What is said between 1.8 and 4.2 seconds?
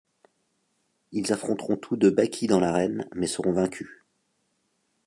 deux Baki dans l’arène, mais seront vaincus.